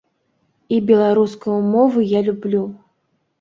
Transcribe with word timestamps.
І 0.77 0.79
беларускую 0.91 1.59
мову 1.75 1.99
я 2.17 2.23
люблю. 2.31 2.63